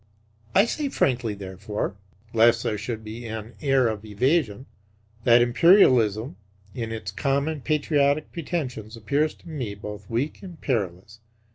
I 0.55 0.65
say 0.65 0.89
frankly, 0.89 1.35
therefore 1.35 1.95
(lest 2.33 2.63
there 2.63 2.79
should 2.79 3.03
be 3.03 3.27
any 3.27 3.51
air 3.61 3.87
of 3.87 4.03
evasion), 4.03 4.65
that 5.25 5.43
Imperialism 5.43 6.37
in 6.73 6.91
its 6.91 7.11
common 7.11 7.61
patriotic 7.61 8.31
pretensions 8.31 8.97
appears 8.97 9.35
to 9.35 9.47
me 9.47 9.75
both 9.75 10.09
weak 10.09 10.41
and 10.41 10.59
perilous. 10.59 11.19